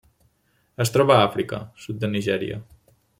Es 0.85 0.93
troba 0.95 1.13
a 1.17 1.27
Àfrica: 1.27 1.59
sud 1.85 2.03
de 2.05 2.13
Nigèria. 2.17 2.59